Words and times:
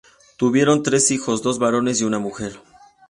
Tuvieron 0.35 0.81
tres 0.81 1.11
hijos, 1.11 1.43
dos 1.43 1.59
varones 1.59 2.01
y 2.01 2.05
una 2.05 2.17
mujer. 2.17 2.53